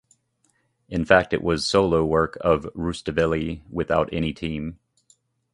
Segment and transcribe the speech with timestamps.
[0.89, 4.79] In fact it was solo work of Rustaveli without any team.